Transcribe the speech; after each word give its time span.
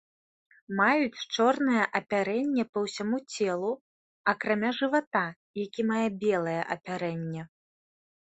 Маюць 0.77 1.23
чорнае 1.35 1.81
апярэнне 1.99 2.63
па 2.77 2.83
ўсяму 2.85 3.17
целу, 3.35 3.69
акрамя 4.33 4.71
жывата 4.79 5.23
які 5.65 5.81
мае 5.93 6.07
белае 6.23 6.57
апярэнне. 6.77 7.41